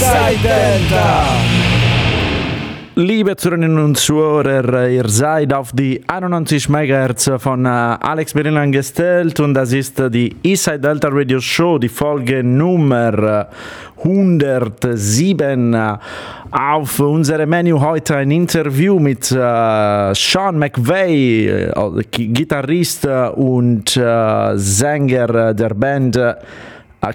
[0.00, 1.24] Delta.
[2.94, 9.40] Liebe Zuhörerinnen und Zuhörer, ihr seid auf die 91 MHz von äh, Alex Berinland gestellt
[9.40, 13.48] und das ist die Eastside Delta Radio Show, die Folge Nummer
[13.96, 15.76] 107.
[16.50, 23.04] Auf unserem Menü heute ein Interview mit äh, Sean McVeigh, äh, Gitarrist
[23.34, 26.18] und äh, Sänger der Band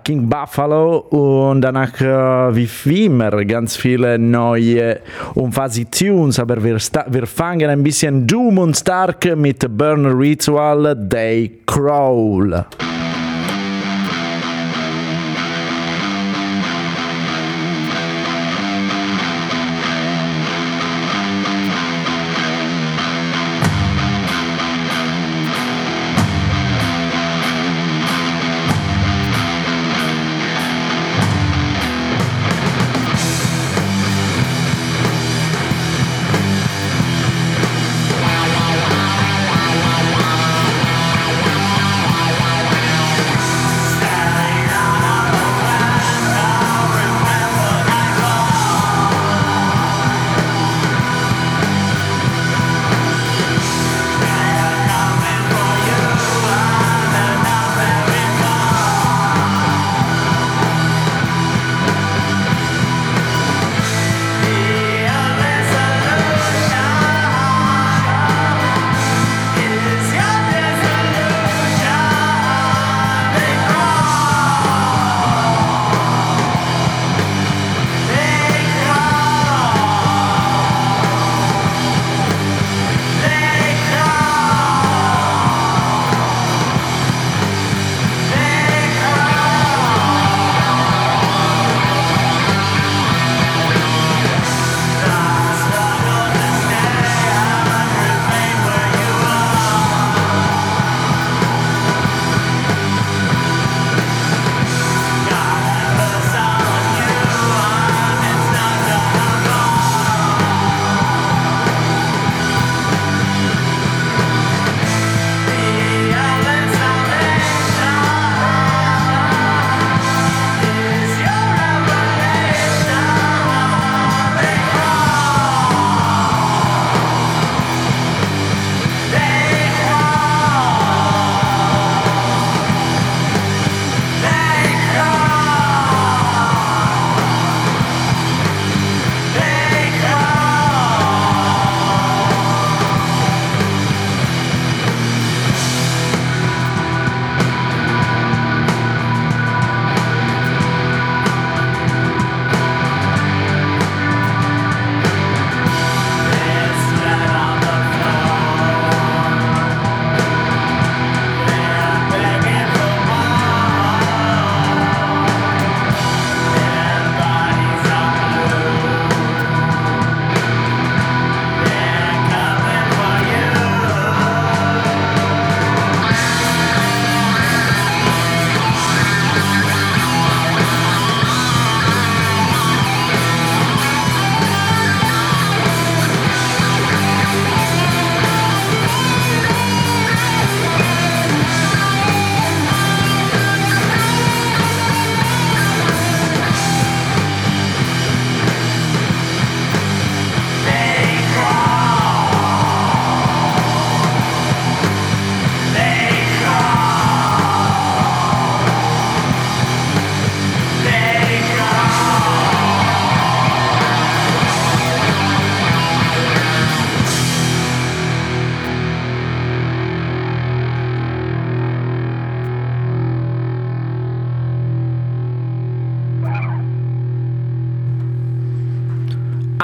[0.03, 4.99] King Buffalo und danach äh, wie immer ganz viele neue
[5.35, 10.95] und fuzzy Tunes, aber wir, wir fangen ein bisschen doom und stark mit Burner Ritual
[10.95, 12.65] Day Crawl.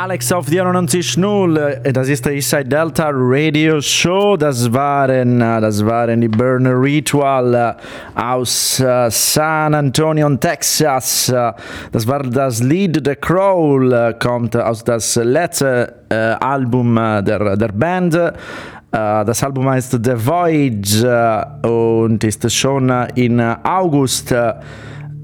[0.10, 4.38] Alex auf die 91.0, das ist der Eastside Delta Radio Show.
[4.38, 7.76] Das waren, das waren die Burner Ritual
[8.16, 11.32] aus San Antonio, Texas.
[11.92, 15.94] Das war das Lied The Crawl, kommt aus das letzte
[16.40, 18.20] Album der, der Band.
[18.90, 21.06] Das Album heißt The Voyage
[21.62, 24.34] und ist schon in August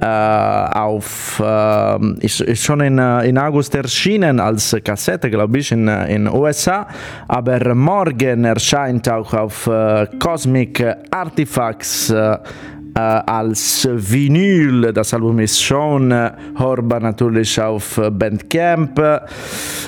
[0.04, 6.28] auf, äh, ist, ist, schon in, in August erschienen als Kassette, glaube ich, in den
[6.28, 6.88] USA,
[7.28, 12.14] aber morgen erscheint auch auf äh, Cosmic Artifacts
[12.96, 14.94] als Vinyl.
[14.94, 19.00] Das Album ist schon hörbar natürlich auf Bandcamp,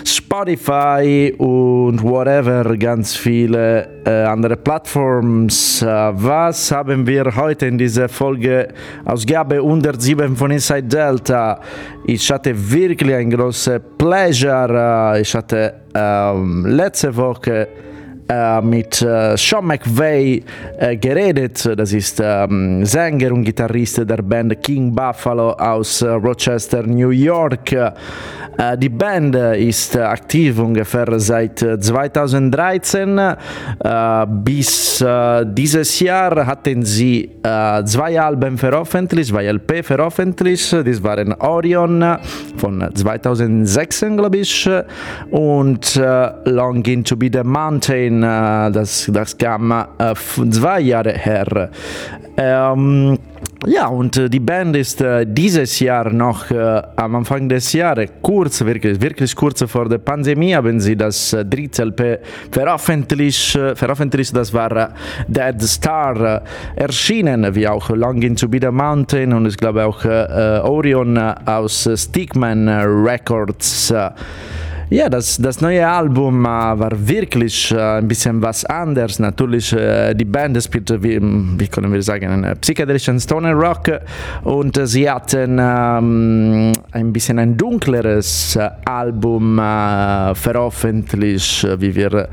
[0.04, 5.82] Spotify und whatever, ganz viele andere Plattforms.
[5.82, 8.68] was haben wir heute in dieser Folge?
[9.06, 11.60] Ausgabe 107 von Inside Delta.
[12.06, 15.18] Ich hatte wirklich ein großes Pleasure.
[15.20, 17.68] Ich hatte ähm, letzte Woche
[18.62, 20.44] mit äh, Sean McVeigh
[20.78, 21.70] äh, geredet.
[21.78, 27.72] Das ist ähm, Sänger und Gitarrist der Band King Buffalo aus äh, Rochester, New York.
[27.72, 27.92] Äh,
[28.78, 33.18] die Band ist aktiv ungefähr seit 2013.
[33.18, 35.06] Äh, bis
[35.46, 40.74] dieses Jahr hatten sie zwei Alben veröffentlicht, zwei LP veröffentlicht.
[40.74, 42.18] Das waren Orion
[42.58, 44.70] von 2006, glaube ich,
[45.30, 46.02] und
[46.46, 50.14] Longing to be the Mountain äh, das, das kam äh,
[50.52, 51.70] zwei Jahre her.
[52.38, 53.18] Ähm,
[53.66, 56.46] ja, und äh, die Band ist äh, dieses Jahr noch
[56.96, 61.84] am Anfang des Jahres, kurz, wirklich, wirklich kurz vor der Pandemie, haben sie das dritte
[61.84, 62.20] LP
[62.52, 64.36] veröffentlicht, veröffentlicht.
[64.36, 64.94] Das war
[65.28, 66.44] Dead Star,
[66.76, 72.70] erschienen, wie auch Longing to be the Mountain und ich glaube auch Orion aus Stickman
[72.70, 73.94] Records.
[74.90, 79.20] Ja, das, das neue Album äh, war wirklich äh, ein bisschen was anderes.
[79.20, 83.92] Natürlich, äh, die Band spielte, wie, wie können wir sagen, einen psychedelischen Stoner Rock
[84.46, 92.30] und sie hatten ähm, ein bisschen ein dunkleres Album äh, veröffentlicht, wie wir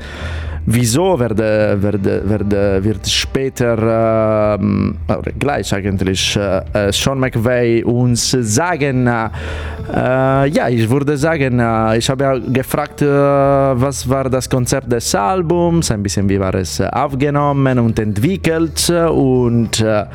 [0.67, 10.47] Wieso werde, werde, werde, wird später, äh, gleich eigentlich, äh, Sean McVeigh uns sagen, äh,
[10.49, 15.91] ja, ich würde sagen, äh, ich habe gefragt, äh, was war das Konzept des Albums,
[15.91, 20.05] ein bisschen wie war es aufgenommen und entwickelt und äh,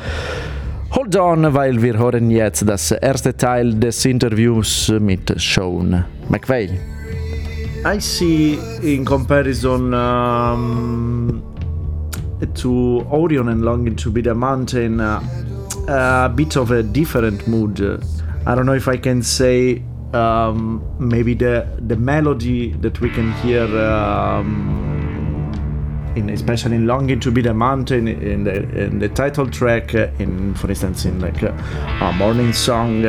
[0.93, 7.00] Hold on, weil wir hören jetzt das erste Teil des Interviews mit Sean McVeigh.
[7.83, 11.41] I see in comparison um,
[12.53, 15.19] to Orion and Longing to be the Mountain uh,
[15.87, 17.81] a bit of a different mood.
[18.45, 19.81] I don't know if I can say
[20.13, 23.63] um, maybe the the melody that we can hear.
[23.79, 24.89] Um,
[26.15, 30.53] in, especially in Longing to be the Mountain, in the in the title track, in
[30.55, 31.51] for instance in like a,
[32.01, 33.05] a morning song,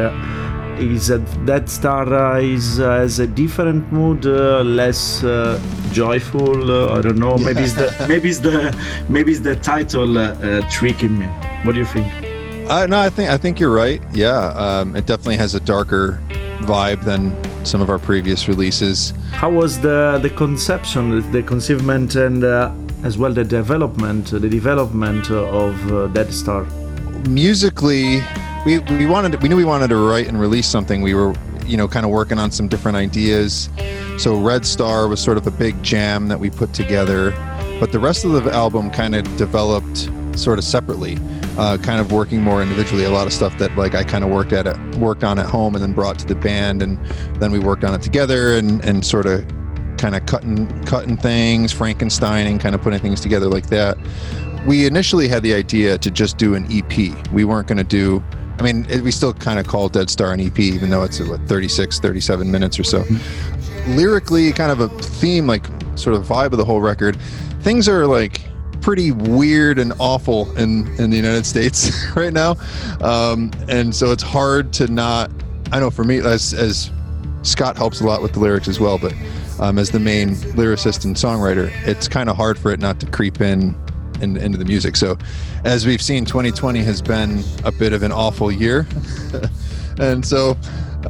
[0.78, 5.60] is that that Star uh, is uh, has a different mood, uh, less uh,
[5.92, 6.70] joyful.
[6.70, 7.36] Uh, I don't know.
[7.38, 8.74] Maybe it's the maybe it's the
[9.08, 11.26] maybe it's the title uh, tricking me.
[11.64, 12.06] What do you think?
[12.88, 14.02] no, I think I think you're right.
[14.12, 16.20] Yeah, um, it definitely has a darker
[16.60, 17.32] vibe than
[17.64, 19.12] some of our previous releases.
[19.32, 22.44] How was the the conception, the conceivement, and
[23.04, 25.74] as well the development, the development of
[26.14, 26.64] Dead Star?
[27.28, 28.22] Musically,
[28.64, 31.03] we we wanted we knew we wanted to write and release something.
[31.03, 31.35] We were
[31.67, 33.69] you know kind of working on some different ideas.
[34.19, 37.32] So Red Star was sort of a big jam that we put together,
[37.81, 41.19] but the rest of the album kind of developed sort of separately,
[41.59, 43.05] uh, kind of working more individually.
[43.05, 45.47] A lot of stuff that like I kind of worked at it, worked on at
[45.47, 47.05] home and then brought to the band, and
[47.41, 49.44] then we worked on it together and and sort of
[49.97, 53.99] kind of cutting cutting things, Frankensteining, kind of putting things together like that.
[54.67, 56.97] We initially had the idea to just do an EP.
[57.32, 58.23] We weren't going to do
[58.62, 61.19] I mean, it, we still kind of call Dead Star an EP, even though it's
[61.19, 63.03] what 36, 37 minutes or so.
[63.03, 63.96] Mm-hmm.
[63.96, 67.17] Lyrically, kind of a theme, like sort of vibe of the whole record.
[67.63, 68.41] Things are like
[68.81, 72.55] pretty weird and awful in in the United States right now,
[73.01, 75.32] um, and so it's hard to not.
[75.72, 76.93] I know for me, as as
[77.43, 79.13] Scott helps a lot with the lyrics as well, but
[79.58, 83.06] um, as the main lyricist and songwriter, it's kind of hard for it not to
[83.06, 83.75] creep in
[84.22, 84.96] in, into the music.
[84.96, 85.19] So,
[85.64, 88.86] as we've seen, 2020 has been a bit of an awful year,
[89.98, 90.56] and so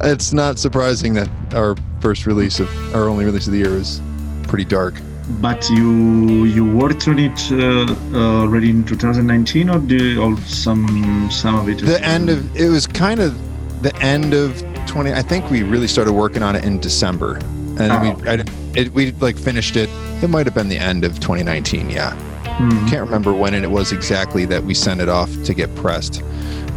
[0.01, 4.01] it's not surprising that our first release of our only release of the year is
[4.43, 4.95] pretty dark.
[5.39, 11.29] But you you worked on it uh, uh, already in 2019, or do or some
[11.31, 11.79] some of it?
[11.79, 13.33] The end of it was kind of
[13.81, 15.13] the end of 20.
[15.13, 17.35] I think we really started working on it in December,
[17.79, 18.29] and oh, we.
[18.29, 18.43] I,
[18.75, 19.89] it, we like finished it.
[20.21, 21.89] It might have been the end of 2019.
[21.89, 22.17] Yeah.
[22.57, 22.89] Mm.
[22.89, 26.21] Can't remember when it was exactly that we sent it off to get pressed,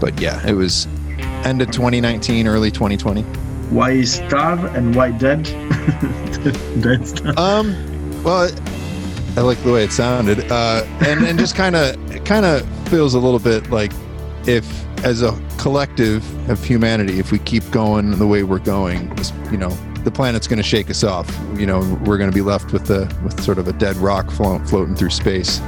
[0.00, 0.87] but yeah, it was
[1.45, 3.23] end of 2019, early 2020.
[3.71, 5.42] Why Star and why Dead?
[6.80, 7.35] dead Star.
[7.37, 7.75] Um,
[8.23, 8.50] well,
[9.37, 13.14] I like the way it sounded, uh, and and just kind of kind of feels
[13.14, 13.92] a little bit like
[14.47, 14.64] if
[15.04, 19.12] as a collective of humanity, if we keep going the way we're going,
[19.50, 19.76] you know,
[20.07, 21.29] the planet's going to shake us off.
[21.57, 24.31] You know, we're going to be left with the with sort of a dead rock
[24.31, 25.61] floating through space.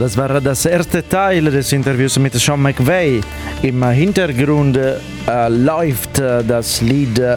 [0.00, 3.20] Das war das erste Teil des Interviews mit Sean McVeigh.
[3.60, 7.36] Im Hintergrund äh, läuft äh, das Lied äh,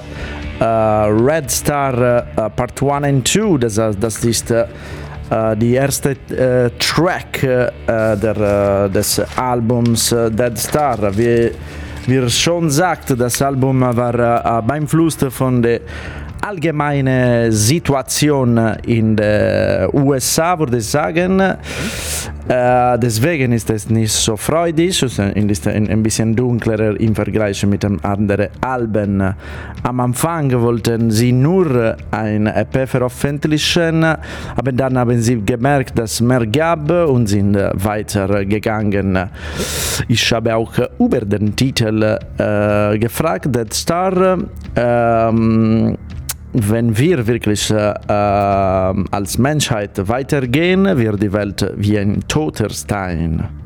[0.64, 3.58] Red Star äh, Part 1 and 2.
[3.58, 4.66] Das, das ist äh,
[5.58, 10.98] die erste äh, Track der, des Albums Dead Star.
[11.18, 11.52] Wie,
[12.08, 15.82] wie schon sagt, das Album war beeinflusst von der
[16.44, 21.42] allgemeine Situation in den USA, würde ich sagen.
[22.48, 28.04] Äh, deswegen ist es nicht so freudig, ist ein bisschen dunkler im Vergleich mit den
[28.04, 29.34] anderen Alben.
[29.84, 36.22] Am Anfang wollten sie nur ein EP veröffentlichen, aber dann haben sie gemerkt, dass es
[36.22, 39.30] mehr gab und sind weitergegangen.
[40.10, 44.38] Ich habe auch über den Titel äh, gefragt, Dead Star.
[44.76, 45.98] Ähm,
[46.54, 48.14] wenn wir wirklich äh, äh,
[49.12, 53.63] als Menschheit weitergehen, wird die Welt wie ein toter Stein.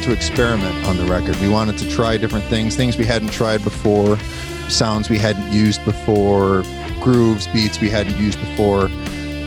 [0.00, 1.36] Wanted to experiment on the record.
[1.40, 4.16] We wanted to try different things, things we hadn't tried before,
[4.68, 6.62] sounds we hadn't used before,
[7.00, 8.88] grooves, beats we hadn't used before,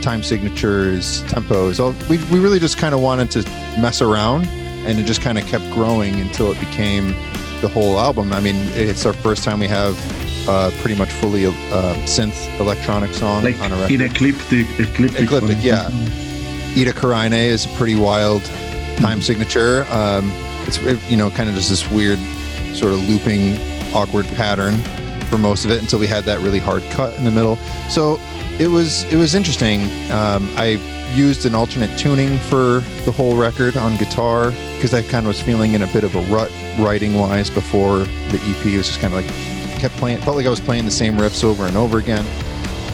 [0.01, 1.79] time signatures, tempos.
[1.79, 3.41] All, we, we really just kind of wanted to
[3.79, 4.45] mess around
[4.85, 7.07] and it just kind of kept growing until it became
[7.61, 8.31] the whole album.
[8.31, 9.97] I mean, it's our first time we have
[10.47, 11.51] uh, pretty much fully uh,
[12.05, 14.01] synth electronic song like on a record.
[14.01, 15.87] Ecliptic, ecliptic, ecliptic yeah.
[16.75, 18.43] Ida Karaine is a pretty wild
[18.97, 19.85] time signature.
[19.89, 20.31] Um,
[20.65, 22.19] it's you know kind of just this weird
[22.73, 23.57] sort of looping,
[23.93, 24.77] awkward pattern
[25.25, 27.55] for most of it until we had that really hard cut in the middle.
[27.89, 28.19] So
[28.59, 29.81] it was it was interesting.
[30.11, 30.79] Um, I
[31.15, 35.41] used an alternate tuning for the whole record on guitar because I kind of was
[35.41, 38.65] feeling in a bit of a rut writing wise before the EP.
[38.65, 41.17] It was just kind of like kept playing, felt like I was playing the same
[41.17, 42.25] riffs over and over again.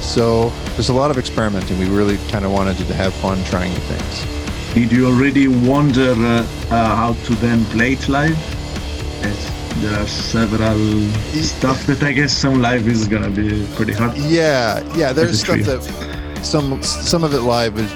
[0.02, 1.78] So there's a lot of experimenting.
[1.78, 4.39] We really kind of wanted to have fun trying new things.
[4.74, 8.38] Did you already wonder uh, uh, how to then play it live?
[9.26, 11.10] As there are several
[11.42, 14.16] stuff that I guess some live is gonna be pretty hard.
[14.18, 15.12] Yeah, yeah.
[15.12, 15.82] There's stuff that
[16.44, 17.92] some some of it live is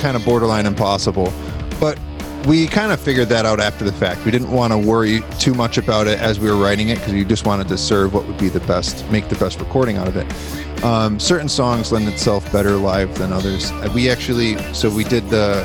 [0.00, 1.32] kind of borderline impossible,
[1.78, 1.98] but
[2.46, 4.24] we kind of figured that out after the fact.
[4.24, 7.12] We didn't want to worry too much about it as we were writing it because
[7.12, 10.08] we just wanted to serve what would be the best, make the best recording out
[10.08, 10.84] of it.
[10.84, 13.72] Um, certain songs lend itself better live than others.
[13.94, 15.64] We actually, so we did the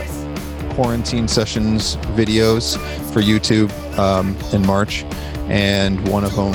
[0.76, 2.78] quarantine sessions videos
[3.14, 5.04] for YouTube um, in March,
[5.50, 6.54] and one of them,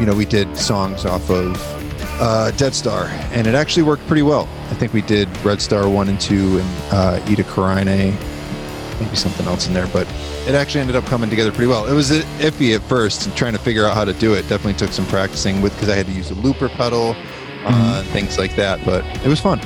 [0.00, 1.56] you know, we did songs off of
[2.20, 4.48] uh, Dead Star, and it actually worked pretty well.
[4.70, 8.14] I think we did Red Star one and two, and uh, Ida Karaine,
[9.00, 10.06] maybe something else in there, but
[10.46, 11.86] it actually ended up coming together pretty well.
[11.86, 14.42] It was iffy at first, trying to figure out how to do it.
[14.48, 18.12] Definitely took some practicing with because I had to use a looper pedal, uh, mm-hmm.
[18.12, 19.60] things like that, but it was fun.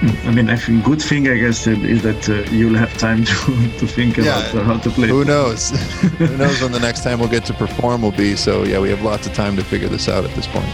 [0.24, 3.34] I mean, I think good thing I guess is that uh, you'll have time to,
[3.80, 5.08] to think yeah, about uh, how to play.
[5.08, 5.70] Who knows?
[6.18, 8.34] who knows when the next time we'll get to perform will be?
[8.34, 10.68] So yeah, we have lots of time to figure this out at this point.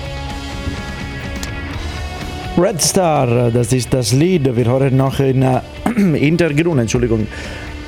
[2.56, 4.56] Red Star, das ist das Lied.
[4.56, 5.60] Wir hören noch in äh,
[6.18, 7.26] Hintergrund, Entschuldigung.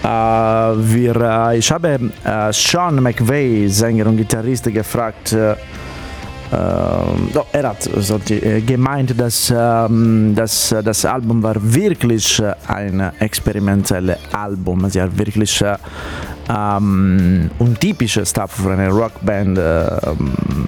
[0.03, 5.55] Äh, wir, äh, ich habe äh, Sean McVeigh, Sänger und Gitarrist, gefragt, äh,
[6.51, 14.89] er hat sollte, gemeint, dass ähm, das, das Album war wirklich ein experimentelles Album.
[14.89, 15.63] Sie hat wirklich
[16.49, 20.68] ähm, untypische Stuff für eine Rockband ähm,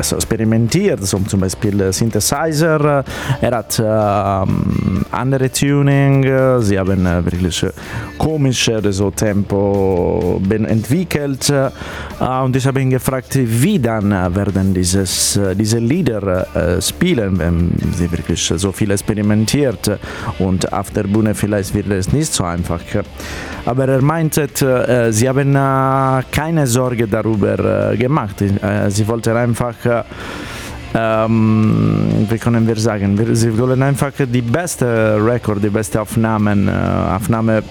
[0.00, 3.04] so experimentiert, so zum Beispiel Synthesizer.
[3.40, 6.24] Er hat ähm, andere Tuning,
[6.60, 7.66] sie haben wirklich
[8.18, 11.70] komische so Tempo entwickelt äh,
[12.42, 18.10] und ich habe ihn gefragt, wie dann werden dieses, diese Lieder äh, spielen, wenn sie
[18.10, 19.98] wirklich so viel experimentiert
[20.38, 22.80] und auf der Bühne vielleicht wird es nicht so einfach.
[23.64, 28.42] Aber er meinte, äh, sie haben äh, keine Sorge darüber äh, gemacht.
[28.42, 29.71] Äh, sie wollten einfach
[30.94, 36.72] ähm, wie können wir sagen, sie wollen einfach die beste Rekord, die beste Aufnahmen, äh,
[37.16, 37.62] Aufnahme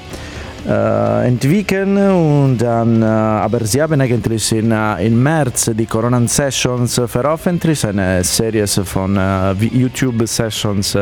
[0.67, 6.99] äh, entwickeln und dann, äh, aber sie haben eigentlich in, in März die Corona Sessions
[7.05, 9.19] veröffentlicht, eine Serie von
[9.59, 10.97] YouTube Sessions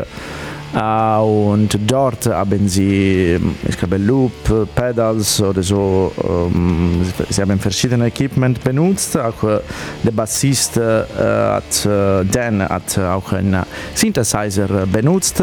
[0.71, 4.31] Uh, und dort haben sie, ich glaube, Loop,
[4.75, 9.17] Pedals oder so, um, sie haben verschiedene Equipment benutzt.
[9.17, 9.59] Auch uh,
[10.03, 11.85] der Bassist uh, hat,
[12.31, 13.63] Dan hat auch einen
[13.95, 15.41] Synthesizer benutzt.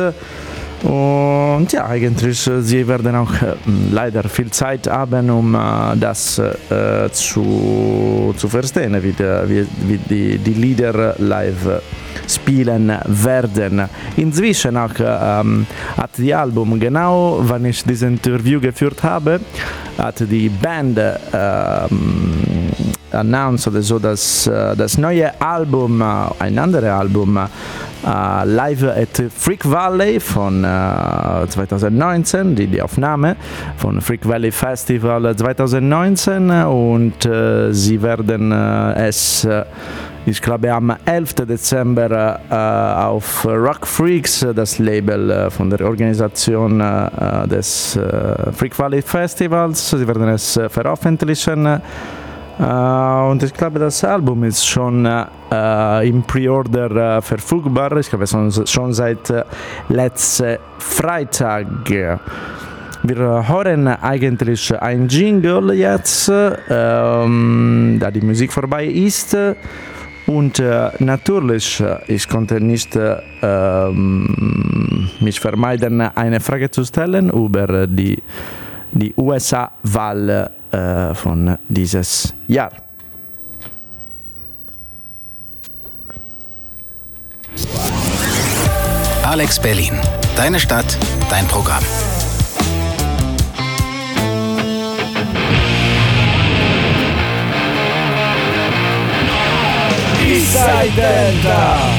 [0.83, 3.33] Und ja, eigentlich, sie werden auch
[3.91, 5.53] leider viel Zeit haben, um
[5.99, 11.81] das äh, zu, zu verstehen, wie, wie, wie die, die Lieder live
[12.29, 13.89] spielen werden.
[14.17, 19.41] Inzwischen auch ähm, hat die Album, genau wann ich dieses Interview geführt habe,
[19.99, 20.99] hat die Band
[21.33, 22.56] ähm,
[23.13, 24.45] announced so, dass
[24.77, 27.39] das neue Album, ein anderes Album,
[28.05, 33.35] Uh, live at Freak Valley von uh, 2019, die, die Aufnahme
[33.79, 37.29] von Freak Valley Festival 2019 und
[37.73, 39.49] sie werden es
[40.29, 41.35] ich glaube am 11.
[41.35, 42.55] Dezember äh,
[43.05, 49.91] auf Rock Freaks, das Label äh, von der Organisation äh, des äh, Freak Valley Festivals.
[49.91, 51.81] Sie werden es äh, veröffentlichen.
[52.59, 57.97] Äh, und ich glaube, das Album ist schon im Pre-Order verfügbar.
[57.99, 59.33] Ich glaube, schon seit
[59.89, 61.67] letzten Freitag.
[61.89, 69.37] Wir hören eigentlich ein Jingle jetzt, ähm, da die Musik vorbei ist.
[70.27, 77.31] Und äh, natürlich, äh, ich konnte nicht äh, ähm, mich vermeiden, eine Frage zu stellen
[77.31, 78.21] über die,
[78.91, 82.71] die USA-Wahl äh, von dieses Jahr.
[89.23, 89.95] Alex Berlin.
[90.37, 90.99] Deine Stadt,
[91.31, 91.83] dein Programm.
[100.95, 101.91] Delta.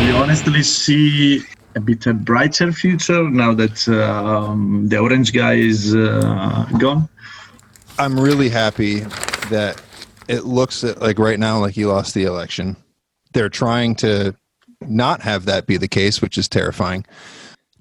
[0.00, 1.42] We honestly see
[1.76, 7.08] a bit a brighter future now that um, the orange guy is uh, gone.
[7.98, 9.00] I'm really happy
[9.50, 9.80] that
[10.28, 12.76] it looks like right now like he lost the election.
[13.32, 14.34] They're trying to
[14.82, 17.06] not have that be the case, which is terrifying.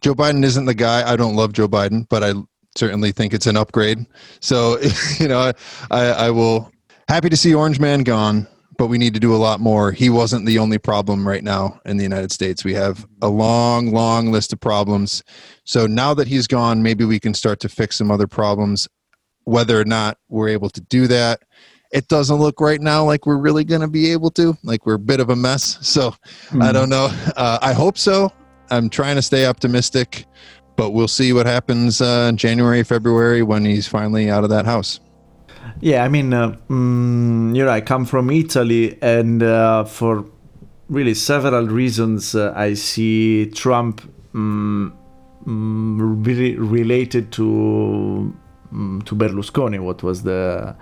[0.01, 1.09] Joe Biden isn't the guy.
[1.09, 2.33] I don't love Joe Biden, but I
[2.77, 4.05] certainly think it's an upgrade.
[4.39, 4.77] So,
[5.19, 5.51] you know,
[5.91, 6.71] I, I will
[7.07, 8.47] happy to see Orange Man gone
[8.77, 9.91] but we need to do a lot more.
[9.91, 12.63] He wasn't the only problem right now in the United States.
[12.63, 15.23] We have a long, long list of problems.
[15.63, 18.87] So now that he's gone, maybe we can start to fix some other problems.
[19.45, 21.43] Whether or not we're able to do that,
[21.91, 24.57] it doesn't look right now like we're really going to be able to.
[24.63, 25.77] Like we're a bit of a mess.
[25.81, 26.61] So mm-hmm.
[26.61, 27.09] I don't know.
[27.37, 28.31] Uh, I hope so.
[28.69, 30.25] I'm trying to stay optimistic,
[30.75, 34.65] but we'll see what happens uh, in January, February when he's finally out of that
[34.65, 34.99] house.
[35.81, 40.25] Yeah, I mean, uh, mm, you know, I come from Italy, and uh, for
[40.89, 44.01] really several reasons, uh, I see Trump
[44.33, 44.91] mm,
[45.45, 48.33] mm, really related to
[48.75, 49.79] mm, to Berlusconi.
[49.79, 50.75] What was the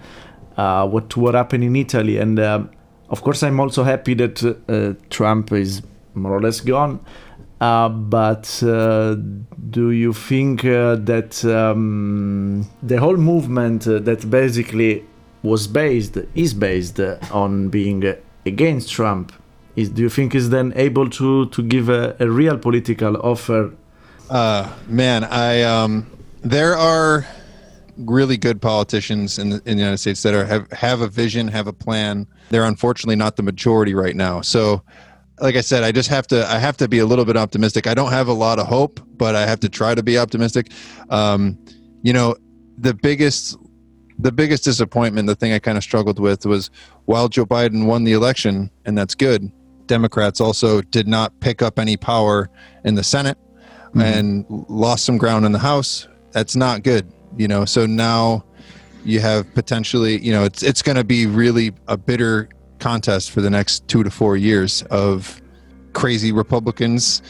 [0.57, 2.63] uh, what what happened in Italy, and uh,
[3.09, 5.81] of course, I'm also happy that uh, Trump is
[6.13, 6.99] more or less gone.
[7.61, 9.15] Uh, but uh,
[9.69, 15.05] do you think uh, that um, the whole movement uh, that basically
[15.43, 16.99] was based is based
[17.31, 18.03] on being
[18.45, 19.31] against Trump
[19.75, 23.71] is do you think is then able to to give a, a real political offer?
[24.29, 26.05] Uh, man, I um,
[26.41, 27.25] there are
[27.97, 31.47] really good politicians in the, in the United States that are have have a vision,
[31.47, 32.27] have a plan.
[32.49, 34.41] They're unfortunately not the majority right now.
[34.41, 34.83] So
[35.39, 37.87] like I said, I just have to I have to be a little bit optimistic.
[37.87, 40.71] I don't have a lot of hope, but I have to try to be optimistic.
[41.09, 41.57] Um,
[42.01, 42.35] you know,
[42.77, 43.57] the biggest
[44.19, 46.69] the biggest disappointment, the thing I kind of struggled with was
[47.05, 49.51] while Joe Biden won the election, and that's good.
[49.87, 52.49] Democrats also did not pick up any power
[52.85, 53.37] in the Senate
[53.87, 54.01] mm-hmm.
[54.01, 56.07] and lost some ground in the House.
[56.31, 57.65] That's not good, you know.
[57.65, 58.43] So now
[59.05, 63.41] you have potentially, you know, it's it's going to be really a bitter contest for
[63.41, 65.41] the next two to four years of
[65.93, 67.21] crazy Republicans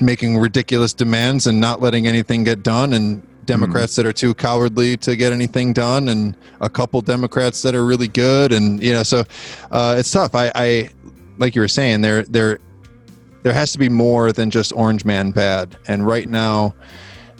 [0.00, 3.96] making ridiculous demands and not letting anything get done, and Democrats mm.
[3.96, 8.08] that are too cowardly to get anything done, and a couple Democrats that are really
[8.08, 9.24] good, and you know, so
[9.70, 10.34] uh, it's tough.
[10.34, 10.90] I, I,
[11.38, 12.58] like you were saying, there, there,
[13.42, 16.74] there has to be more than just Orange Man bad, and right now,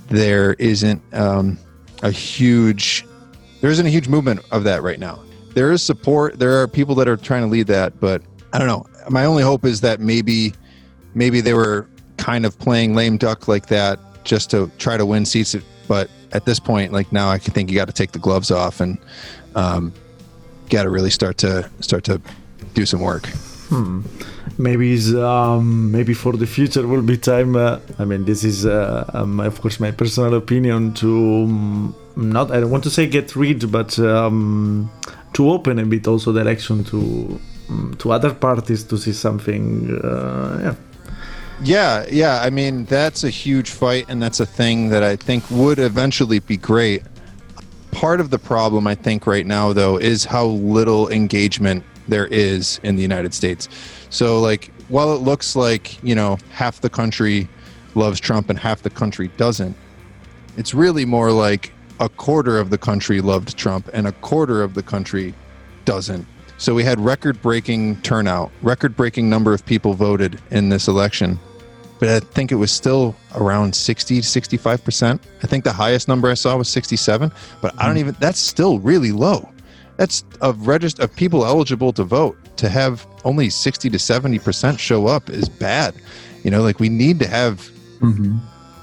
[0.08, 1.58] there isn't um,
[2.02, 3.06] a huge,
[3.60, 5.22] there isn't a huge movement of that right now.
[5.54, 6.38] There is support.
[6.38, 8.86] There are people that are trying to lead that, but I don't know.
[9.08, 10.54] My only hope is that maybe,
[11.14, 15.24] maybe they were kind of playing lame duck like that just to try to win
[15.26, 15.54] seats
[15.88, 18.80] but at this point, like now, I think you got to take the gloves off
[18.80, 18.98] and
[19.54, 19.92] um,
[20.70, 22.20] got to really start to start to
[22.74, 23.26] do some work.
[23.68, 24.00] Hmm.
[24.66, 27.57] Maybe um, maybe for the future will be time.
[27.57, 31.11] Uh, I mean, this is uh, um, of course my personal opinion to
[31.44, 32.46] um, not.
[32.55, 34.88] I don't want to say get rid, but um,
[35.33, 36.98] to open a bit also direction to
[37.70, 39.64] um, to other parties to see something.
[40.05, 40.75] Uh, yeah
[41.64, 42.40] yeah, yeah.
[42.42, 46.40] I mean, that's a huge fight, and that's a thing that I think would eventually
[46.40, 47.03] be great.
[47.92, 52.81] Part of the problem, I think, right now, though, is how little engagement there is
[52.83, 53.68] in the United States.
[54.12, 57.48] So, like, while it looks like, you know, half the country
[57.94, 59.77] loves Trump and half the country doesn't,
[60.57, 64.75] it's really more like a quarter of the country loved Trump and a quarter of
[64.75, 65.35] the country
[65.85, 66.27] doesn't.
[66.59, 71.40] So we had record breaking turnout, record breaking number of people voted in this election
[72.03, 75.20] but I think it was still around 60 to 65%.
[75.40, 78.01] I think the highest number I saw was 67, but I don't hmm.
[78.01, 79.51] even, that's still really low.
[79.96, 85.07] That's of register of people eligible to vote to have only 60 to 70% show
[85.07, 85.94] up is bad.
[86.42, 87.59] You know, like we need to have,
[88.00, 88.38] mm-hmm.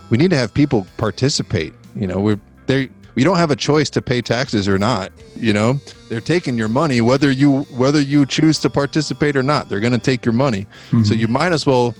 [0.09, 1.73] we need to have people participate.
[1.95, 5.51] You know, we're they we don't have a choice to pay taxes or not you
[5.51, 5.73] know
[6.07, 9.91] they're taking your money whether you whether you choose to participate or not they're going
[9.91, 11.03] to take your money mm-hmm.
[11.03, 11.93] so you might as well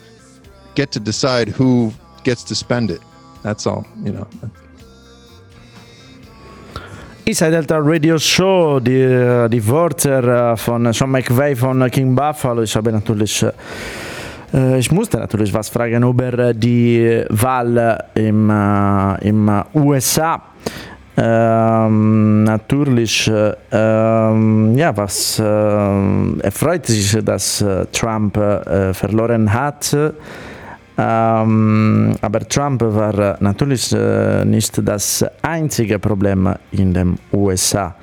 [0.76, 1.92] get to decide who
[2.24, 3.02] gets to spend it.
[3.44, 4.28] That's all, you know.
[7.30, 12.64] Inside Delta Radio Show, die, die Wörter von Sean McVeigh von King Buffalo.
[12.64, 13.46] Ich habe natürlich,
[14.52, 20.42] äh, ich musste natürlich was fragen über die Wahl im, äh, im USA.
[21.16, 23.32] Ähm, natürlich,
[23.72, 29.96] ähm, ja, was äh, er freut sich, dass äh, Trump äh, verloren hat.
[31.02, 37.96] Ähm, aber Trump war natürlich äh, nicht das einzige Problem in den USA.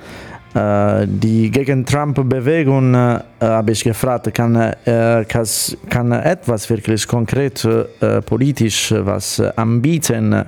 [0.55, 8.21] Äh, die gegen Trump-Bewegung, äh, habe ich gefragt, kann, äh, kann, etwas wirklich konkret äh,
[8.23, 10.45] politisch was anbieten?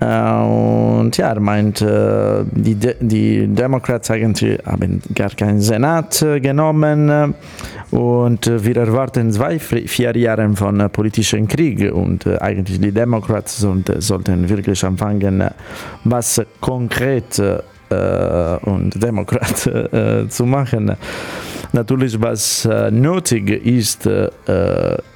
[0.00, 6.22] Äh, und ja, er meint, äh, die, De die Democrats eigentlich haben gar keinen Senat
[6.22, 7.34] äh, genommen
[7.90, 14.84] und wir erwarten zwei, vier Jahre von politischem Krieg und eigentlich die Democrats sollten wirklich
[14.84, 15.42] anfangen,
[16.04, 17.42] was konkret
[17.88, 19.56] und Demokrat
[20.28, 20.94] zu machen.
[21.72, 24.30] Natürlich, was äh, nötig ist, äh,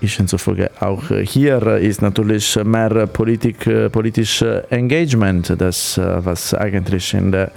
[0.01, 7.51] ich hinzufüge auch hier, ist natürlich mehr Politik, politisches Engagement, das was eigentlich in der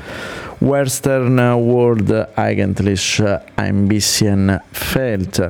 [0.62, 3.22] Western World eigentlich
[3.56, 5.42] ein bisschen fehlt.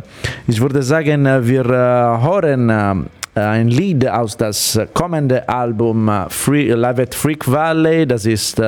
[0.47, 7.47] Ich würde sagen, wir hören ein Lied aus das kommende Album Free, Live at Freak
[7.51, 8.62] Valley, das ist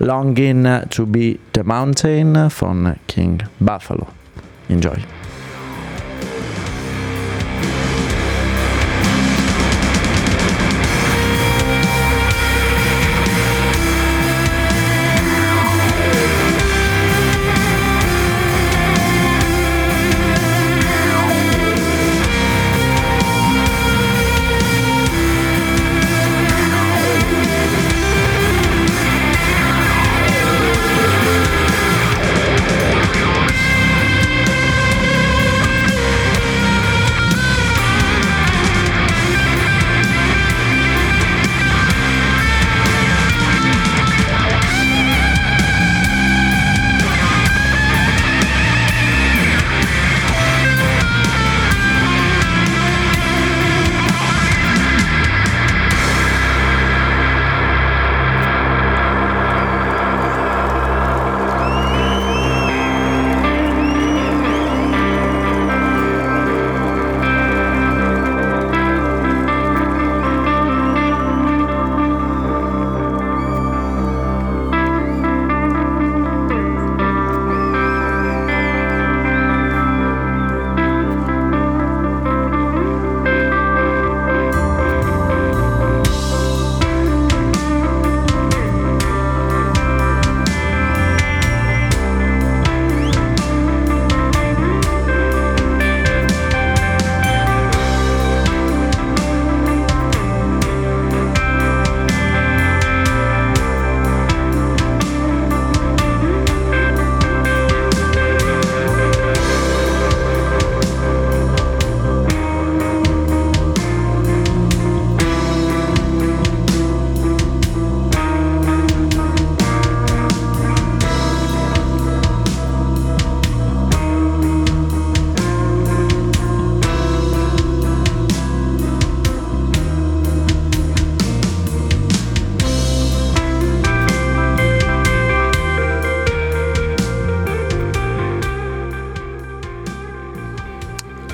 [0.00, 4.17] Longing to be the Mountain von King Buffalo.
[4.68, 5.17] Enjoy.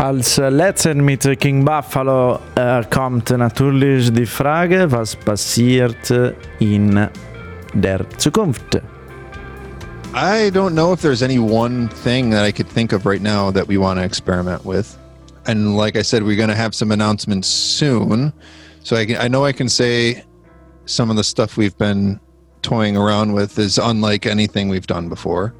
[0.04, 2.38] Als letzten mit King Buffalo
[2.90, 6.10] kommt natürlich die Frage, was passiert
[6.58, 7.08] in
[7.72, 8.82] der Zukunft?
[10.12, 13.50] I don't know if there's any one thing that I could think of right now
[13.52, 14.94] that we want to experiment with.
[15.46, 18.30] And like I said, we're going to have some announcements soon.
[18.82, 20.22] So I, can, I know I can say
[20.84, 22.20] some of the stuff we've been
[22.60, 25.54] toying around with is unlike anything we've done before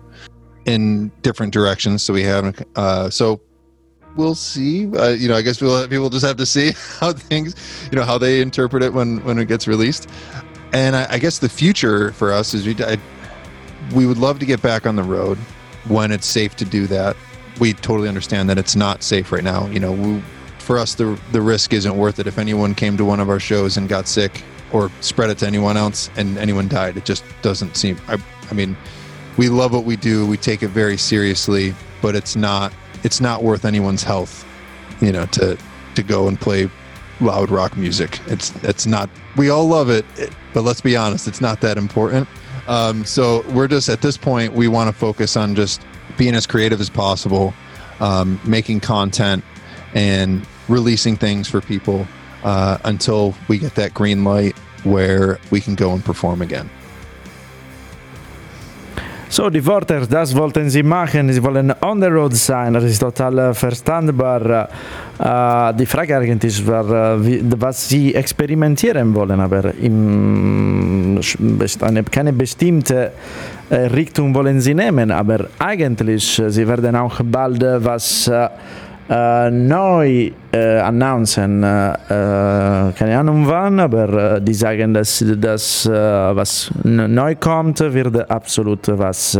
[0.66, 2.02] in different directions.
[2.02, 3.40] So we haven't, uh, so
[4.16, 4.94] we'll see.
[4.96, 7.54] Uh, you know, I guess we'll people just have to see how things,
[7.90, 10.08] you know, how they interpret it when when it gets released.
[10.72, 12.98] And I, I guess the future for us is we I,
[13.94, 15.38] we would love to get back on the road
[15.88, 17.16] when it's safe to do that.
[17.60, 19.66] We totally understand that it's not safe right now.
[19.66, 20.22] You know, we,
[20.58, 22.26] for us the the risk isn't worth it.
[22.26, 25.46] If anyone came to one of our shows and got sick or spread it to
[25.46, 27.96] anyone else and anyone died, it just doesn't seem.
[28.08, 28.18] I,
[28.50, 28.76] I mean,
[29.36, 30.26] we love what we do.
[30.26, 32.72] We take it very seriously, but it's not
[33.04, 34.44] it's not worth anyone's health,
[35.00, 35.56] you know, to
[35.94, 36.68] to go and play
[37.20, 38.20] loud rock music.
[38.26, 39.08] It's it's not.
[39.36, 40.04] We all love it,
[40.52, 42.28] but let's be honest, it's not that important.
[42.66, 45.82] Um, so we're just at this point, we want to focus on just
[46.16, 47.52] being as creative as possible,
[48.00, 49.44] um, making content,
[49.94, 52.06] and releasing things for people
[52.42, 56.70] uh, until we get that green light where we can go and perform again.
[59.34, 61.32] So, die Worte, das wollten sie machen.
[61.32, 62.72] Sie wollen on the road sein.
[62.72, 64.68] Das ist total verstandbar.
[65.18, 71.18] Äh, die Frage eigentlich war, wie, was sie experimentieren wollen, aber in
[71.80, 73.10] eine, keine bestimmte
[73.72, 75.10] Richtung wollen sie nehmen.
[75.10, 78.30] Aber eigentlich, sie werden auch bald was
[79.08, 81.62] äh, neu äh, announcen.
[81.62, 89.38] Äh, keine wann, aber die sagen, dass das, was neu kommt, wird absolut was.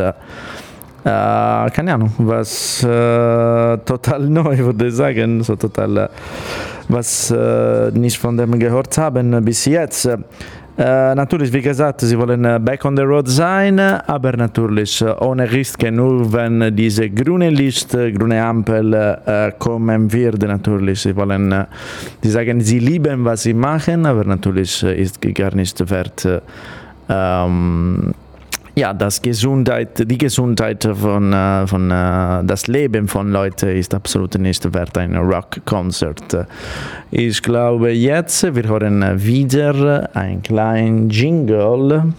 [1.05, 6.11] keine Ahnung, was total neu würde ich sagen, so total
[6.89, 7.35] was
[7.93, 10.09] nicht von dem gehört haben bis jetzt.
[10.77, 15.15] Äh, natürlich, wie gesagt, sie wollen äh, back on the road sein, aber natürlich äh,
[15.21, 21.03] ohne Risiken, nur wenn diese grüne Licht, grüne Ampel äh, kommen wird, natürlich.
[21.03, 21.67] Sie wollen,
[22.21, 26.27] sie sagen, sie lieben, was sie machen, aber natürlich ist gar nicht wert,
[27.09, 28.13] ähm,
[28.75, 34.35] ja, das Gesundheit, die Gesundheit von, äh, von äh, das Leben von Leuten ist absolut
[34.39, 36.47] nicht wert ein Rockkonzert.
[37.11, 42.13] Ich glaube jetzt, wir hören wieder ein kleinen Jingle.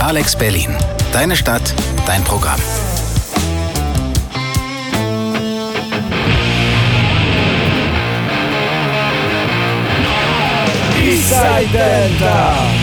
[0.00, 0.70] Alex Berlin,
[1.12, 1.74] deine Stadt,
[2.06, 2.60] dein Programm.
[11.04, 12.81] Eastside Delta.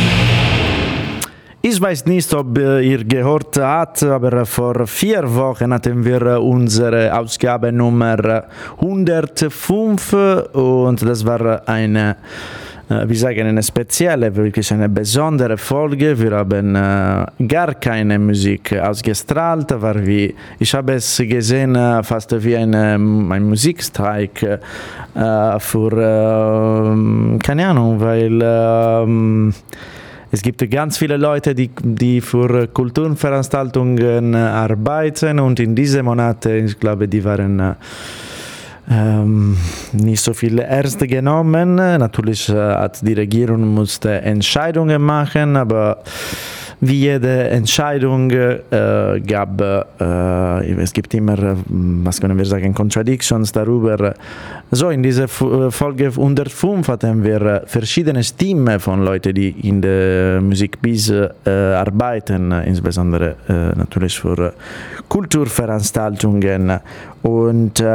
[1.61, 7.69] Ich weiß nicht, ob ihr gehört habt, aber vor vier Wochen hatten wir unsere Ausgabe
[7.73, 8.45] Nummer
[8.79, 10.13] 105
[10.53, 12.15] und das war eine
[12.87, 16.17] wir sagen eine spezielle, wirklich eine besondere Folge.
[16.17, 22.31] Wir haben äh, gar keine Musik ausgestrahlt, aber wie, ich habe es gesehen äh, fast
[22.43, 29.53] wie eine, ein Musikstreik äh, für, äh, keine Ahnung, weil ähm,
[30.31, 36.79] es gibt ganz viele Leute, die, die für Kulturveranstaltungen arbeiten und in diesen Monaten, ich
[36.79, 37.75] glaube, die waren
[38.89, 39.57] ähm,
[39.93, 41.75] nicht so viel ernst genommen.
[41.75, 46.03] Natürlich äh, hat die Regierung musste Entscheidungen machen, aber
[46.81, 54.13] wie jede Entscheidung äh, gab, äh, es gibt immer, was können wir sagen, Contradictions darüber.
[54.71, 61.09] So, in dieser Folge 105 hatten wir verschiedene Stimmen von Leuten, die in der Musikbiz
[61.09, 64.53] äh, arbeiten, insbesondere äh, natürlich für
[65.09, 66.79] Kulturveranstaltungen.
[67.21, 67.85] Und äh,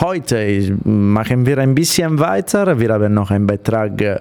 [0.00, 2.78] heute machen wir ein bisschen weiter.
[2.78, 4.20] Wir haben noch einen Beitrag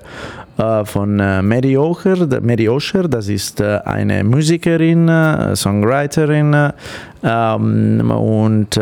[0.60, 6.74] äh, von äh, Mary Osher, das ist äh, eine Musikerin, äh, Songwriterin
[7.24, 8.80] ähm, und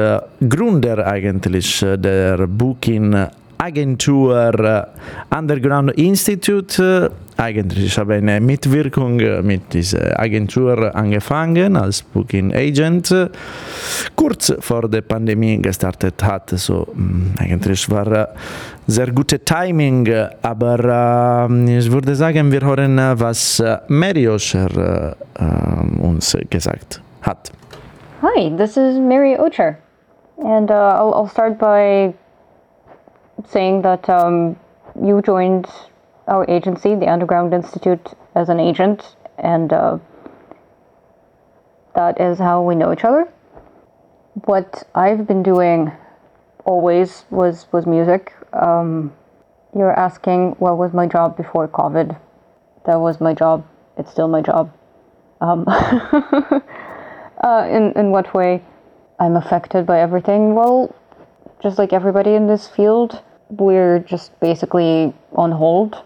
[0.49, 4.87] Gründer eigentlich der Booking Agentur
[5.35, 7.11] Underground Institute.
[7.37, 13.13] Eigentlich habe ich eine Mitwirkung mit dieser Agentur angefangen als Booking Agent,
[14.15, 16.49] kurz vor der Pandemie gestartet hat.
[16.49, 16.87] So,
[17.37, 18.29] eigentlich war
[18.87, 20.07] sehr gute Timing,
[20.41, 27.51] aber äh, ich würde sagen, wir hören, was Mary Osher äh, uns gesagt hat.
[28.23, 29.77] Hi, this is Mary Ocher,
[30.43, 32.15] and uh, I'll, I'll start by
[33.45, 34.59] saying that um,
[35.01, 35.67] you joined
[36.27, 39.97] our agency, the Underground Institute, as an agent, and uh,
[41.95, 43.31] that is how we know each other.
[44.45, 45.91] What I've been doing
[46.65, 48.33] always was was music.
[48.53, 49.13] Um,
[49.75, 52.19] you're asking what was my job before COVID.
[52.85, 53.65] That was my job.
[53.97, 54.71] It's still my job.
[55.41, 56.61] Um, uh,
[57.69, 58.61] in in what way
[59.19, 60.53] I'm affected by everything?
[60.53, 60.95] Well,
[61.61, 66.03] just like everybody in this field, we're just basically on hold,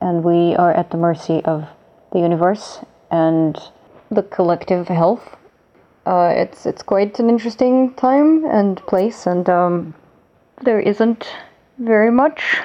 [0.00, 1.66] and we are at the mercy of
[2.12, 3.58] the universe and
[4.10, 5.36] the collective health.
[6.06, 9.94] Uh, it's it's quite an interesting time and place, and um,
[10.62, 11.26] there isn't
[11.78, 12.58] very much.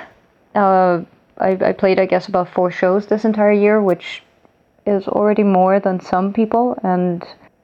[0.55, 1.01] Uh,
[1.37, 4.23] I, I played, I guess, about four shows this entire year, which
[4.85, 7.23] is already more than some people, and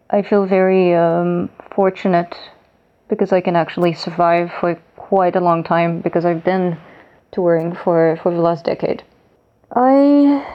[0.09, 2.35] I feel very um, fortunate
[3.09, 4.77] because I can actually survive for
[5.07, 6.77] quite a long time because I've been
[7.31, 9.03] touring for, for the last decade.
[9.73, 10.45] I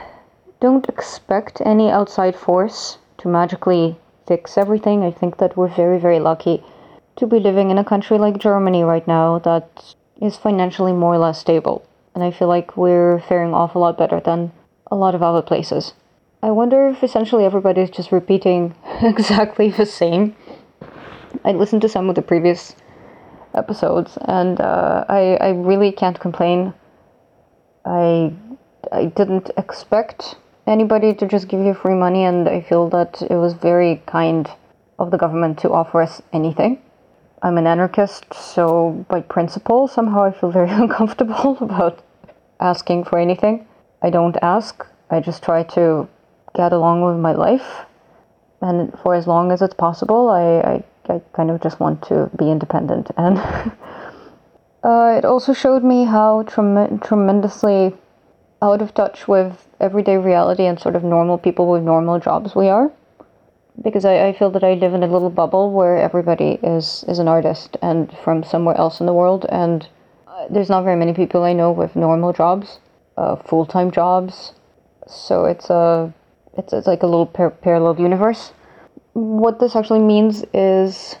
[0.61, 3.97] don't expect any outside force to magically
[4.27, 5.03] fix everything.
[5.03, 6.63] I think that we're very, very lucky
[7.15, 11.17] to be living in a country like Germany right now that is financially more or
[11.17, 11.83] less stable.
[12.13, 14.51] And I feel like we're faring off a lot better than
[14.91, 15.93] a lot of other places.
[16.43, 20.35] I wonder if essentially everybody's just repeating exactly the same.
[21.43, 22.75] I listened to some of the previous
[23.55, 26.73] episodes, and uh, I I really can't complain.
[27.85, 28.33] I
[28.91, 30.35] I didn't expect
[30.67, 34.49] anybody to just give you free money, and I feel that it was very kind
[34.99, 36.79] of the government to offer us anything.
[37.41, 42.01] I'm an anarchist, so by principle, somehow I feel very uncomfortable about
[42.59, 43.67] asking for anything.
[44.01, 44.85] I don't ask.
[45.09, 46.07] I just try to
[46.55, 47.85] get along with my life,
[48.61, 52.29] and for as long as it's possible, I, I I kind of just want to
[52.37, 53.11] be independent.
[53.17, 53.37] And
[54.83, 57.95] uh, it also showed me how trem- tremendously
[58.61, 62.69] out of touch with everyday reality and sort of normal people with normal jobs we
[62.69, 62.91] are.
[63.83, 67.19] Because I, I feel that I live in a little bubble where everybody is, is
[67.19, 69.45] an artist and from somewhere else in the world.
[69.49, 69.87] And
[70.27, 72.79] uh, there's not very many people I know with normal jobs,
[73.17, 74.53] uh, full time jobs.
[75.07, 76.13] So it's a
[76.55, 78.53] it's, it's like a little par- parallel universe
[79.13, 81.15] what this actually means is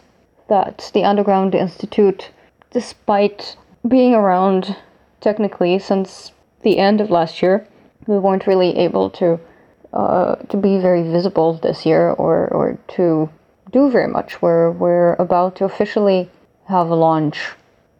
[0.49, 2.31] that the Underground Institute,
[2.71, 3.55] despite
[3.87, 4.75] being around
[5.21, 6.31] technically since
[6.63, 7.67] the end of last year,
[8.07, 9.39] we weren't really able to
[9.93, 13.29] uh, to be very visible this year or, or to
[13.71, 14.41] do very much.
[14.41, 16.31] We're, we're about to officially
[16.67, 17.51] have a launch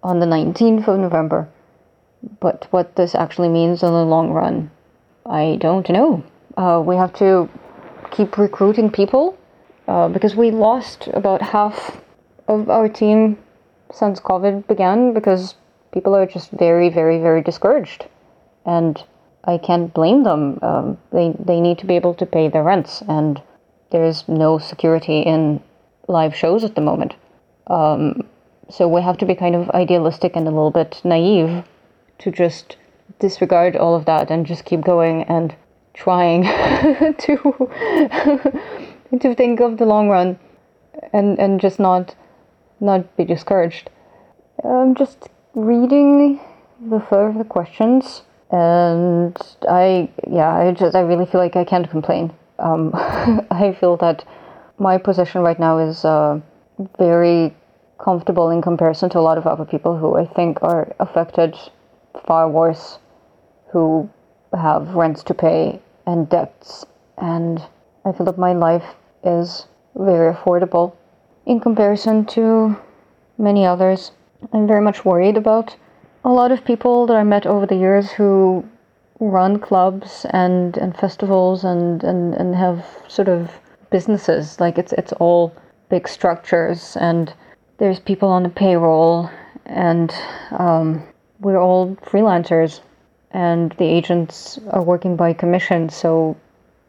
[0.01, 1.47] on the 19th of November.
[2.39, 4.71] But what this actually means in the long run,
[5.25, 6.23] I don't know.
[6.57, 7.47] Uh, we have to
[8.09, 9.37] keep recruiting people
[9.87, 12.01] uh, because we lost about half
[12.47, 13.37] of our team
[13.91, 15.55] since COVID began because
[15.91, 18.07] people are just very, very, very discouraged.
[18.65, 19.01] And
[19.45, 20.59] I can't blame them.
[20.61, 23.41] Um, they, they need to be able to pay their rents, and
[23.91, 25.61] there's no security in
[26.07, 27.15] live shows at the moment.
[27.67, 28.27] Um,
[28.69, 31.65] so we have to be kind of idealistic and a little bit naive
[32.19, 32.77] to just
[33.19, 35.55] disregard all of that and just keep going and
[35.93, 36.43] trying
[37.19, 37.69] to
[39.19, 40.39] to think of the long run
[41.11, 42.15] and and just not
[42.79, 43.89] not be discouraged.
[44.63, 46.39] I'm just reading
[46.89, 49.37] the further questions and
[49.69, 52.33] I yeah I just I really feel like I can't complain.
[52.59, 54.25] Um, I feel that
[54.77, 56.39] my position right now is uh,
[56.97, 57.55] very
[58.03, 61.55] comfortable in comparison to a lot of other people who I think are affected
[62.27, 62.99] far worse,
[63.71, 64.09] who
[64.55, 66.85] have rents to pay and debts,
[67.17, 67.61] and
[68.05, 70.93] I feel that my life is very affordable
[71.45, 72.75] in comparison to
[73.37, 74.11] many others.
[74.51, 75.75] I'm very much worried about
[76.25, 78.65] a lot of people that I met over the years who
[79.19, 83.51] run clubs and, and festivals and, and, and have sort of
[83.89, 84.59] businesses.
[84.59, 85.53] Like it's it's all
[85.89, 87.33] big structures and
[87.77, 89.29] there's people on the payroll
[89.65, 90.13] and
[90.51, 91.03] um,
[91.39, 92.81] we're all freelancers
[93.31, 96.35] and the agents are working by commission so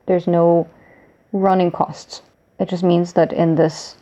[0.07, 0.68] there's no
[1.35, 2.22] running costs.
[2.59, 3.97] It just means that in this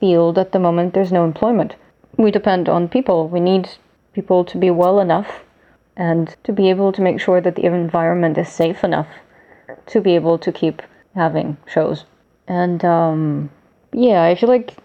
[0.00, 1.76] field at the moment, there's no employment.
[2.16, 3.28] We depend on people.
[3.28, 3.68] We need
[4.14, 5.44] people to be well enough
[5.96, 9.08] and to be able to make sure that the environment is safe enough
[9.86, 10.82] to be able to keep
[11.14, 12.04] having shows.
[12.46, 13.50] And um,
[13.92, 14.76] yeah, I feel like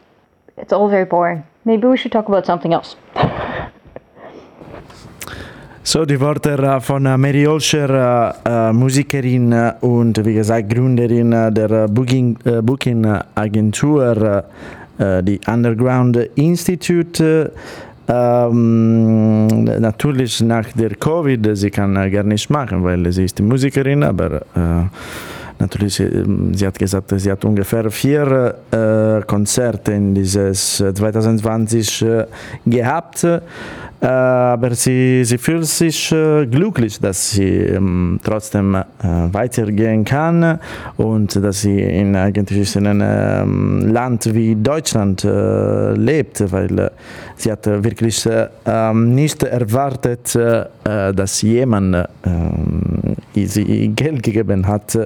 [0.58, 1.46] it's all very boring.
[1.66, 2.96] Maybe we should talk about something else.
[5.86, 12.62] So, die Worte von Mary Olscher, äh, Musikerin und wie gesagt Gründerin der Booking, äh,
[12.62, 13.06] Booking
[13.36, 14.46] Agentur,
[14.98, 17.52] äh, die Underground Institute.
[18.08, 24.42] Ähm, natürlich nach der Covid, sie kann gar nicht machen, weil sie ist Musikerin, aber
[25.60, 32.26] natürlich, sie hat gesagt, sie hat ungefähr vier äh, Konzerte in dieses 2020 äh,
[32.66, 33.28] gehabt.
[34.04, 38.84] Äh, aber sie, sie fühlt sich äh, glücklich, dass sie ähm, trotzdem äh,
[39.32, 40.60] weitergehen kann
[40.98, 46.92] und dass sie in eigentlich in einem ähm, Land wie Deutschland lebt, weil
[47.38, 48.28] sie hat wirklich
[48.66, 50.38] ähm, nicht erwartet,
[50.84, 52.08] dass jemand
[53.34, 54.98] sie Geld gegeben hat.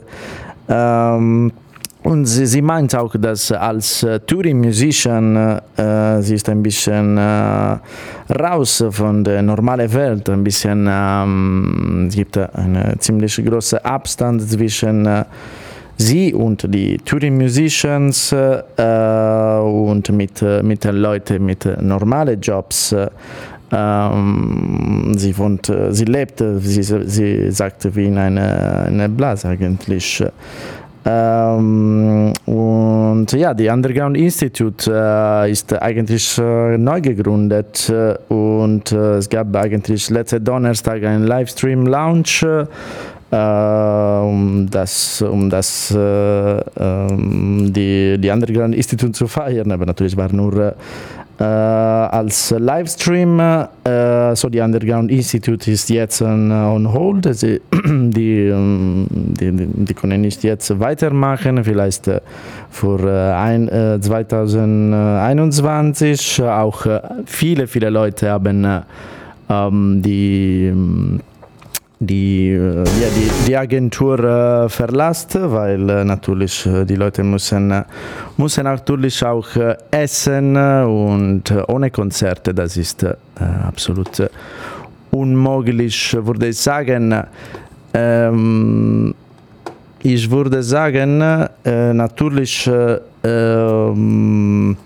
[2.07, 7.77] Und sie, sie, meint auch, dass als äh, Touring-Musician äh, sie ist ein bisschen äh,
[8.33, 15.05] raus von der normalen Welt, ein bisschen, ähm, es gibt einen ziemlich großen Abstand zwischen
[15.05, 15.25] äh,
[15.97, 22.95] sie und die Touring-Musicians äh, und mit, mit den Leuten mit normalen Jobs.
[23.69, 30.23] Ähm, sie, wohnt, sie lebt, sie, sie sagt, wie in einer eine Blase eigentlich.
[31.09, 39.15] Ähm, und ja, die Underground Institute äh, ist eigentlich äh, neu gegründet äh, und äh,
[39.15, 42.45] es gab eigentlich letzten Donnerstag einen Livestream-Launch.
[43.29, 50.15] Äh, um das, um das äh, ähm, die, die Underground Institute zu feiern, aber natürlich
[50.15, 50.75] war nur
[51.39, 53.39] äh, als Livestream.
[53.39, 57.33] Äh, so die Underground Institute ist jetzt on, on hold.
[57.35, 62.21] Sie, die, ähm, die, die, können nicht jetzt weitermachen, vielleicht äh,
[62.69, 66.41] für ein, 2021.
[66.43, 66.85] Auch
[67.25, 68.83] viele, viele Leute haben
[69.49, 70.73] ähm, die
[71.99, 77.71] die, äh, ja, die, die Agentur äh, verlässt, weil äh, natürlich äh, die Leute müssen,
[77.71, 77.83] äh,
[78.37, 79.47] müssen natürlich auch
[79.91, 83.05] essen und ohne Konzerte, das ist
[83.67, 84.29] absolut
[85.11, 87.15] unmöglich, würde ich sagen.
[87.93, 89.15] Ähm,
[90.03, 91.17] ich würde sagen,
[91.65, 92.69] natürlich
[93.23, 94.77] ähm,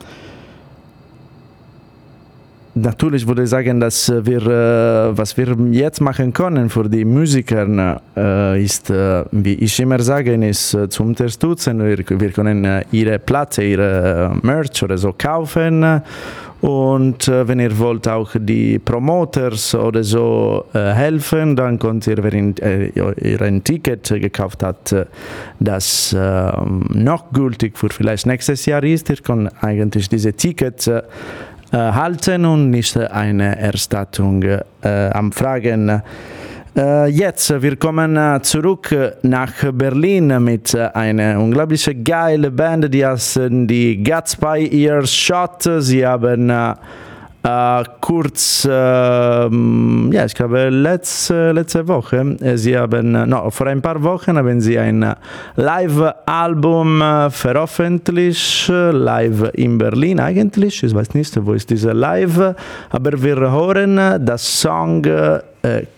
[2.76, 8.02] natürlich würde ich sagen, dass wir, äh, was wir jetzt machen können für die Musiker,
[8.16, 11.84] äh, ist, äh, wie ich immer sage, ist zu unterstützen.
[11.84, 16.02] Wir, können ihre Platte, ihre Merch oder so kaufen.
[16.62, 23.42] Und wenn ihr wollt auch die Promoters oder so helfen, dann könnt ihr, wenn ihr
[23.42, 24.96] ein Ticket gekauft habt,
[25.60, 26.16] das
[26.90, 31.02] noch gültig für vielleicht nächstes Jahr ist, ihr könnt eigentlich diese Tickets äh,
[31.78, 34.60] halten und nicht eine Erstattung äh,
[35.14, 36.02] am Fragen.
[36.74, 44.02] Uh, jetzt, wir kommen zurück nach Berlin mit einer unglaublich geile Band, die heißen die
[44.02, 45.68] Guts by Ear Shot.
[45.80, 46.50] Sie haben
[47.46, 53.82] uh, kurz, uh, ja, ich glaube, letzte, letzte Woche, äh, sie haben, no, vor ein
[53.82, 55.16] paar Wochen haben sie ein
[55.56, 62.56] Live-Album veröffentlicht, live in Berlin eigentlich, ich weiß nicht, wo ist dieser Live,
[62.90, 65.40] aber wir hören das Song uh,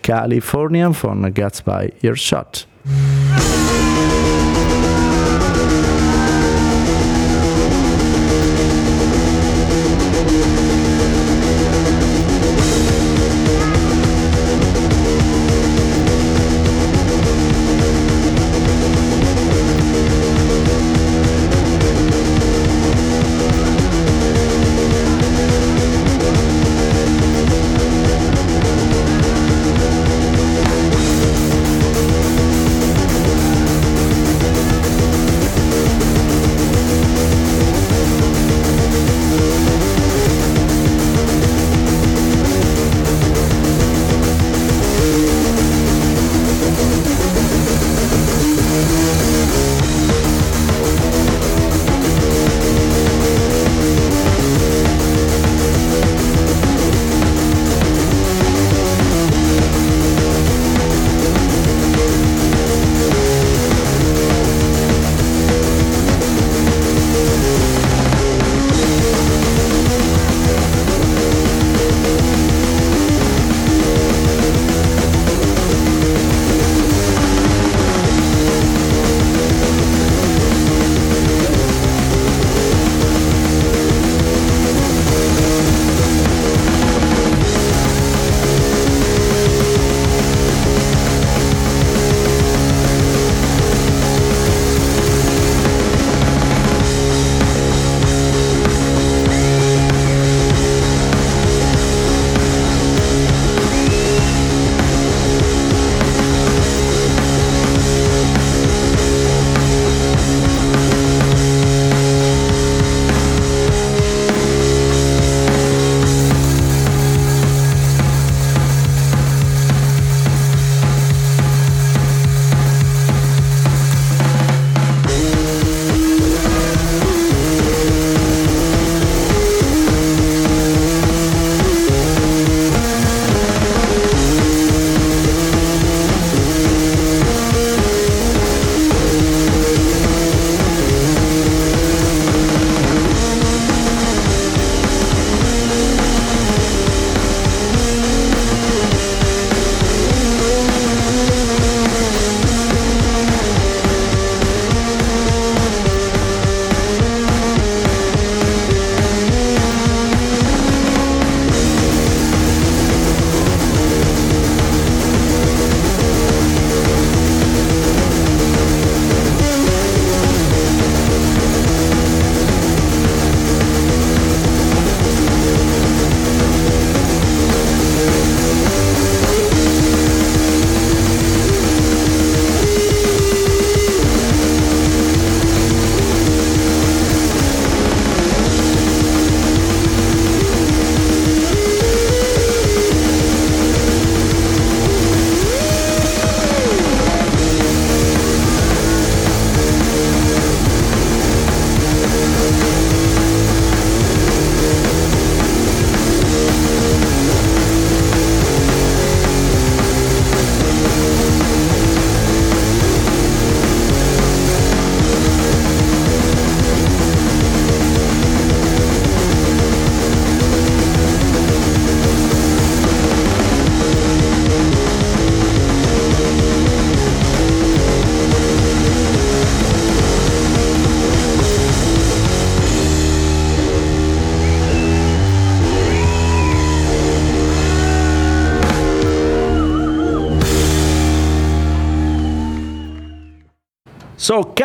[0.02, 2.66] California von Gatsby Earshot.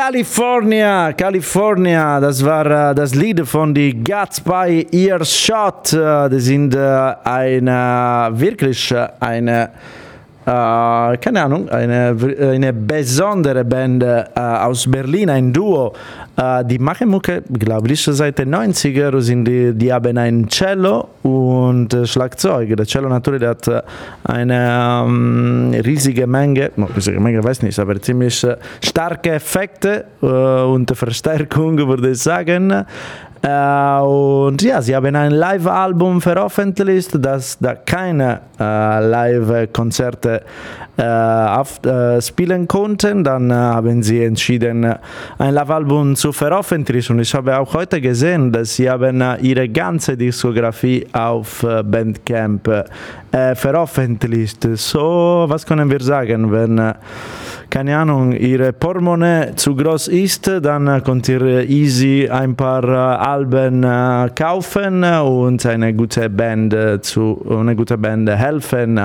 [0.10, 5.94] California, California, das war äh, das Lied von die Guts by Earshot.
[5.94, 9.70] Äh, das sind äh, eine, wirklich eine
[10.46, 14.04] keine Ahnung, eine, eine besondere Band
[14.36, 15.94] aus Berlin, ein Duo.
[16.40, 19.20] Äh, die machen Mucke, glaube ich, seit den 90er.
[19.20, 22.78] Sind die, die haben ein Cello und äh, Schlagzeug.
[22.78, 23.82] Der Cello natürlich hat äh,
[24.24, 28.46] eine ähm, riesige Menge, no, riesige Menge weiß nicht, aber ziemlich
[28.82, 32.86] starke Effekte und Verstärkung, würde ich sagen.
[33.42, 38.64] Äh, und ja, sie haben ein Live-Album veröffentlicht, das da keine äh,
[39.08, 40.42] Live-Konzerte
[40.98, 43.24] äh, spielen konnten.
[43.24, 44.94] Dann haben sie entschieden,
[45.38, 47.14] ein Live-Album zu veröffentlichen.
[47.14, 52.70] Und ich habe auch heute gesehen, dass sie haben ihre ganze Diskografie auf Bandcamp
[53.32, 54.68] veröffentlicht.
[54.74, 56.94] So, was können wir sagen, wenn
[57.70, 63.82] keine Ahnung, ihre Portemonnaie zu groß ist, dann könnt ihr easy ein paar Alben
[64.36, 69.00] kaufen und eine gute Band zu eine gute Band helfen.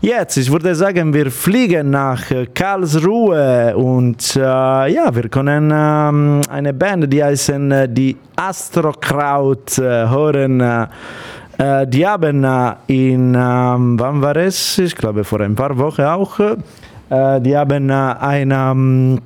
[0.00, 6.74] Jetzt, ich würde sagen, wir fliegen nach Karlsruhe und äh, ja, wir können ähm, eine
[6.74, 10.60] Band, die heißen die Astrokraut äh, hören.
[10.60, 12.44] Äh, die haben
[12.88, 14.78] in, ähm, wann war es?
[14.78, 16.40] Ich glaube vor ein paar Wochen auch
[17.10, 19.20] äh, die haben äh, ein, ähm,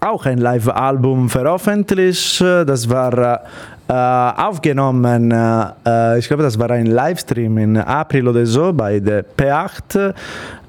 [0.00, 2.40] auch ein Live-Album veröffentlicht.
[2.40, 3.42] Das war
[3.88, 9.24] äh, aufgenommen, äh, ich glaube, das war ein Livestream im April oder so bei der
[9.24, 10.14] P8,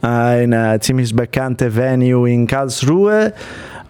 [0.01, 3.33] eine ziemlich bekannte Venue in Karlsruhe.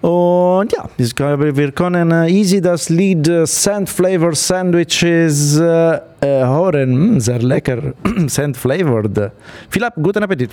[0.02, 6.92] Und ja, ich glaube, wir können easy das Lied Sand Flavor Sandwiches äh, hören.
[6.92, 7.94] Hm, sehr lecker,
[8.28, 9.32] Sand Flavored.
[9.70, 10.50] Viel guten Appetit.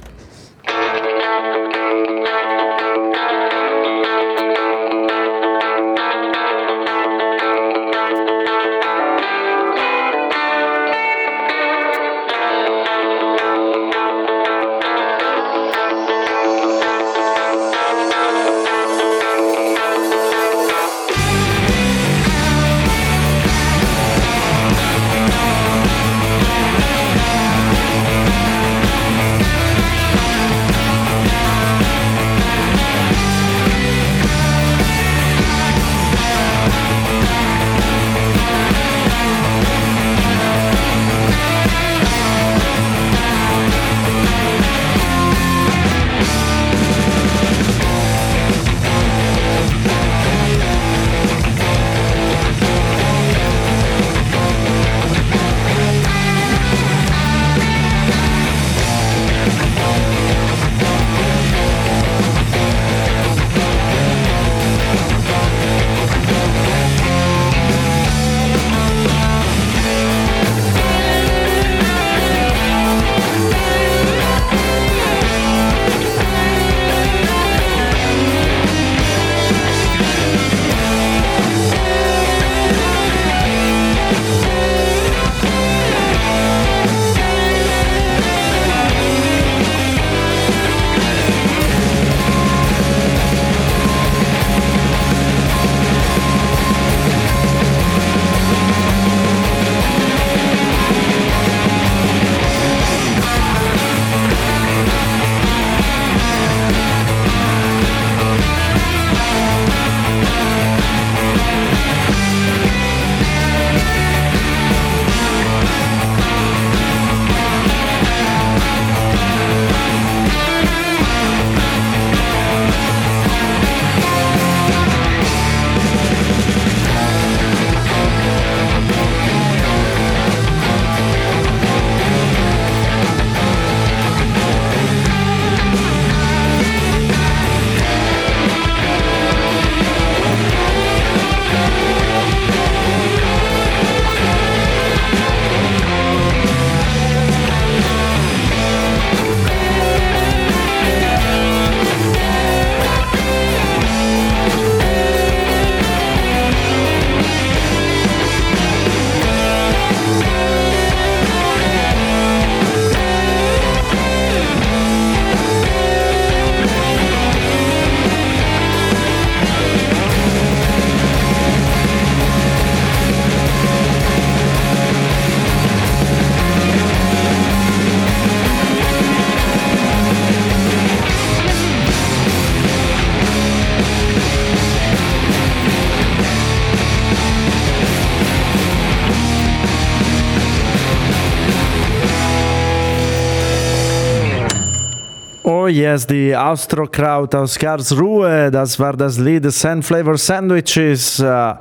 [195.68, 201.20] Yes, die Austrokraut aus Karlsruhe, das war das Lied Sand Flavor Sandwiches.
[201.20, 201.54] Äh,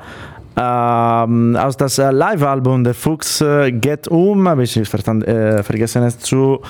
[0.59, 6.03] ähm, aus das äh, Live-Album Der Fuchs äh, geht um, habe ich verstand, äh, vergessen
[6.03, 6.61] es zu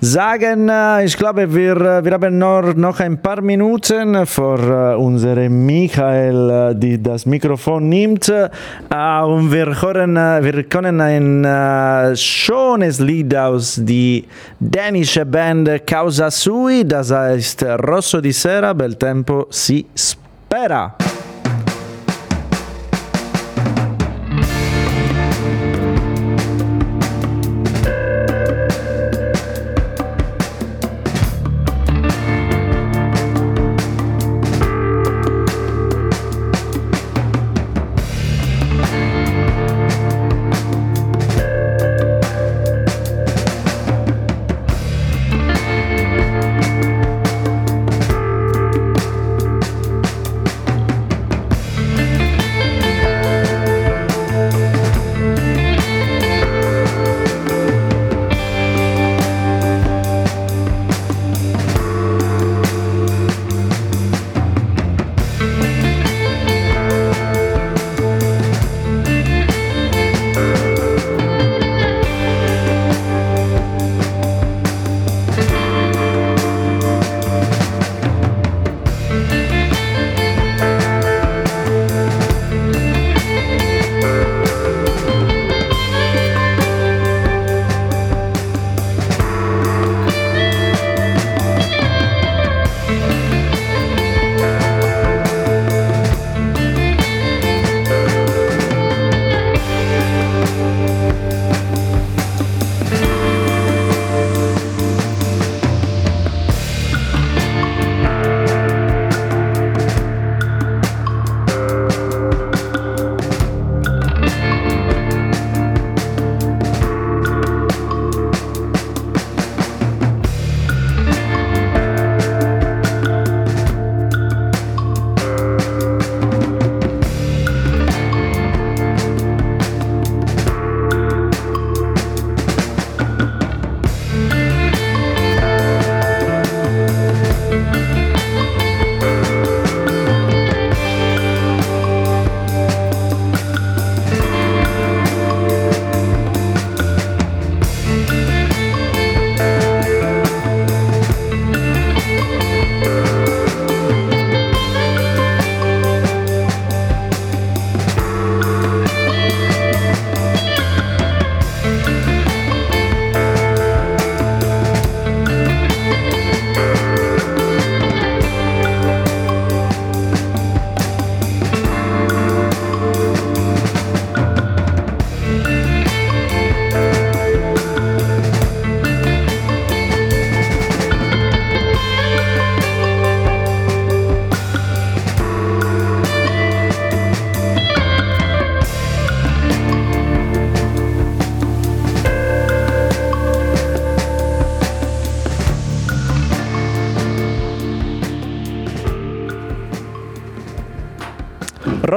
[0.00, 0.68] sagen.
[0.68, 5.66] Äh, ich glaube, wir, äh, wir haben nur noch ein paar Minuten vor äh, unseren
[5.66, 8.28] Michael, die das Mikrofon nimmt.
[8.28, 14.22] und wir, hören, wir können ein schönes Lied aus der
[14.58, 21.07] dänischen Band Causa Sui, das heißt Rosso di Sera, bel tempo si spera.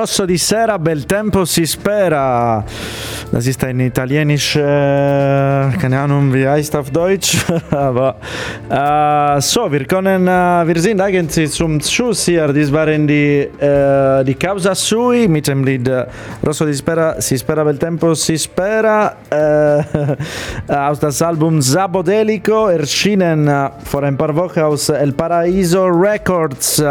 [0.02, 2.66] Rosso di Sera, bel tempo si spera.
[3.30, 4.62] Das ist ein italienisch, äh,
[5.80, 7.38] keine Ahnung, wie heißt auf Deutsch,
[7.72, 8.16] aber
[8.70, 12.48] äh, so, wir können, äh, wir sind eigentlich zum Schluss hier.
[12.48, 15.90] Das waren die, äh, die Causa Sui mit dem Lied
[16.46, 19.84] Rosso di Spera, Si spera bel tempo, si spera äh,
[20.74, 26.84] aus das Album Sabodelico, erschienen äh, vor ein paar Wochen aus El Paraiso Records.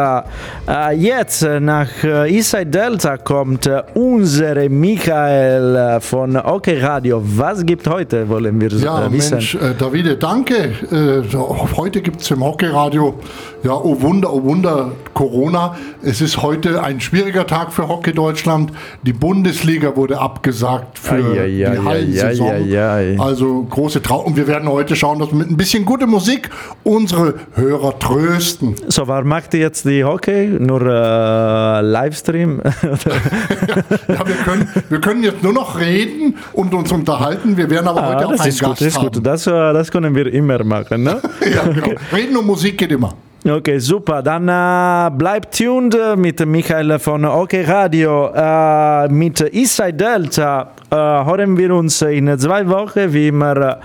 [0.97, 7.23] jetzt nach Inside Delta kommt unsere Michael von OK Radio.
[7.23, 9.35] Was gibt heute, wollen wir ja, äh, wissen?
[9.35, 10.73] Mensch, äh, Davide, danke.
[10.91, 11.37] Äh,
[11.77, 13.15] heute gibt es im Hockey Radio,
[13.63, 15.77] ja, oh Wunder, oh Wunder, Corona.
[16.03, 18.73] Es ist heute ein schwieriger Tag für Hockey Deutschland.
[19.03, 22.49] Die Bundesliga wurde abgesagt für ai, ai, die Hallensaison.
[22.49, 24.27] Ai, also große Trauer.
[24.27, 26.51] Und wir werden heute schauen, dass wir mit ein bisschen gute Musik
[26.85, 28.77] unsere Hörer trösten.
[28.89, 30.47] So, was macht ihr jetzt die Hockey?
[30.59, 32.61] Nur äh, Livestream?
[32.65, 32.91] ja,
[34.15, 37.57] ja, wir, können, wir können jetzt nur noch reden und uns unterhalten.
[37.57, 39.27] Wir werden aber ah, heute auch einen Gast gut, das ist Gut.
[39.27, 41.03] Das, das können wir immer machen.
[41.03, 41.21] Ne?
[41.55, 41.87] ja, genau.
[41.87, 41.97] Okay.
[42.13, 43.15] Reden und Musik geht immer.
[43.43, 44.23] Okay, super.
[44.23, 48.31] Dann äh, bleibt tuned mit Michael von OK Radio.
[48.35, 53.77] Äh, mit Inside Delta äh, hören wir uns in zwei Wochen, wie immer äh,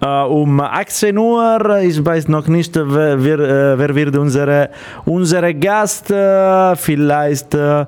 [0.00, 1.78] um 18 Uhr.
[1.82, 4.70] Ich weiß noch nicht, wer, wer, äh, wer wird unsere,
[5.04, 6.10] unsere Gast.
[6.10, 7.86] Äh, vielleicht äh,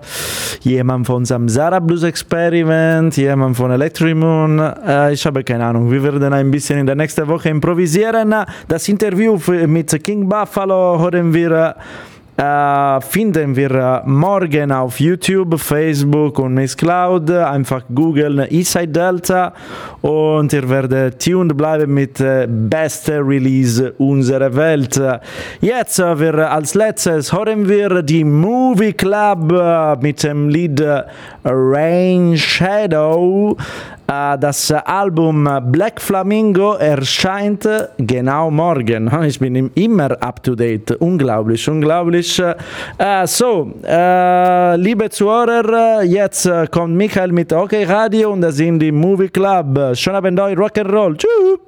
[0.61, 4.59] jemand von Samsara Blues Experiment, jemand von Electromoon.
[4.59, 5.91] Äh, ich habe keine Ahnung.
[5.91, 8.35] Wir werden ein bisschen in der nächsten Woche improvisieren.
[8.69, 11.77] Das Interview mit King Buffalo hören wir
[12.37, 17.30] äh, finden wir äh, morgen auf YouTube, Facebook und Mixcloud.
[17.30, 19.55] Einfach googeln Eastside Delta
[20.03, 22.47] und ihr werdet tuned bleiben mit äh,
[23.09, 25.01] Release unserer Welt.
[25.61, 30.82] Jetzt äh, wir, als letztes hören wir die Movie Club mit dem Lied
[31.45, 33.57] Rain Shadow.
[34.09, 39.11] Ah, das Album Black Flamingo erscheint genau morgen.
[39.25, 40.93] Ich bin immer up to date.
[41.01, 42.41] Unglaublich, unglaublich.
[42.99, 48.93] Ah, so, ah, liebe Zuhörer, jetzt kommt Michael mit OK Radio und das sind die
[48.93, 49.97] Movie Club.
[49.97, 51.17] Schönen Abend euch, Rock'n'Roll.
[51.17, 51.59] Tschüss.